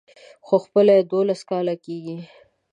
[0.45, 2.17] خو خپله يې دولس کاله کېږي.